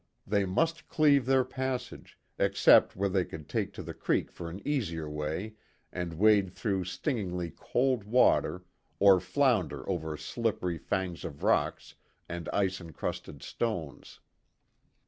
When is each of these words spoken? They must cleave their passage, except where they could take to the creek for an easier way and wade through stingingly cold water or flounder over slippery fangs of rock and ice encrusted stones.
They 0.25 0.45
must 0.45 0.87
cleave 0.87 1.27
their 1.27 1.43
passage, 1.43 2.17
except 2.39 2.95
where 2.95 3.07
they 3.07 3.23
could 3.23 3.47
take 3.47 3.71
to 3.73 3.83
the 3.83 3.93
creek 3.93 4.31
for 4.31 4.49
an 4.49 4.59
easier 4.67 5.07
way 5.07 5.53
and 5.93 6.15
wade 6.17 6.49
through 6.51 6.85
stingingly 6.85 7.51
cold 7.55 8.05
water 8.05 8.63
or 8.97 9.19
flounder 9.19 9.87
over 9.87 10.17
slippery 10.17 10.79
fangs 10.79 11.23
of 11.23 11.43
rock 11.43 11.79
and 12.27 12.49
ice 12.49 12.81
encrusted 12.81 13.43
stones. 13.43 14.19